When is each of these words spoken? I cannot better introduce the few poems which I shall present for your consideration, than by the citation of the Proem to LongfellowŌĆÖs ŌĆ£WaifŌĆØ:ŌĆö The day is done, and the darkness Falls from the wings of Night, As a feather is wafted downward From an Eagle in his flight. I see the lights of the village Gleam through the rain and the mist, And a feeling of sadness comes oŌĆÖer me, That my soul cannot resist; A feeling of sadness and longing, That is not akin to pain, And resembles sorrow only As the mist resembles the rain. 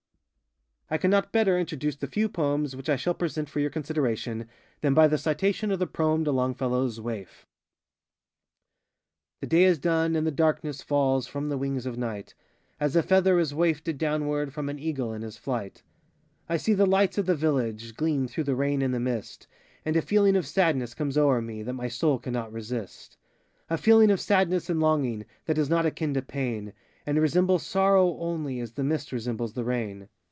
I 0.93 0.97
cannot 0.97 1.31
better 1.31 1.57
introduce 1.57 1.95
the 1.95 2.05
few 2.05 2.27
poems 2.27 2.75
which 2.75 2.89
I 2.89 2.97
shall 2.97 3.13
present 3.13 3.47
for 3.47 3.61
your 3.61 3.69
consideration, 3.69 4.49
than 4.81 4.93
by 4.93 5.07
the 5.07 5.17
citation 5.17 5.71
of 5.71 5.79
the 5.79 5.87
Proem 5.87 6.25
to 6.25 6.33
LongfellowŌĆÖs 6.33 6.99
ŌĆ£WaifŌĆØ:ŌĆö 6.99 7.27
The 9.39 9.47
day 9.47 9.63
is 9.63 9.79
done, 9.79 10.17
and 10.17 10.27
the 10.27 10.31
darkness 10.31 10.81
Falls 10.81 11.27
from 11.27 11.47
the 11.47 11.57
wings 11.57 11.85
of 11.85 11.97
Night, 11.97 12.35
As 12.77 12.97
a 12.97 13.03
feather 13.03 13.39
is 13.39 13.53
wafted 13.53 13.97
downward 13.97 14.51
From 14.51 14.67
an 14.67 14.79
Eagle 14.79 15.13
in 15.13 15.21
his 15.21 15.37
flight. 15.37 15.81
I 16.49 16.57
see 16.57 16.73
the 16.73 16.85
lights 16.85 17.17
of 17.17 17.25
the 17.25 17.35
village 17.35 17.95
Gleam 17.95 18.27
through 18.27 18.43
the 18.43 18.55
rain 18.57 18.81
and 18.81 18.93
the 18.93 18.99
mist, 18.99 19.47
And 19.85 19.95
a 19.95 20.01
feeling 20.01 20.35
of 20.35 20.45
sadness 20.45 20.93
comes 20.93 21.15
oŌĆÖer 21.15 21.45
me, 21.45 21.63
That 21.63 21.71
my 21.71 21.87
soul 21.87 22.19
cannot 22.19 22.51
resist; 22.51 23.15
A 23.69 23.77
feeling 23.77 24.11
of 24.11 24.19
sadness 24.19 24.69
and 24.69 24.81
longing, 24.81 25.23
That 25.45 25.57
is 25.57 25.69
not 25.69 25.85
akin 25.85 26.13
to 26.15 26.21
pain, 26.21 26.73
And 27.05 27.17
resembles 27.17 27.65
sorrow 27.65 28.17
only 28.19 28.59
As 28.59 28.73
the 28.73 28.83
mist 28.83 29.13
resembles 29.13 29.53
the 29.53 29.63
rain. 29.63 30.09